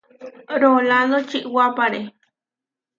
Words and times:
Rolándo 0.63 1.17
čiʼwápare. 1.29 2.01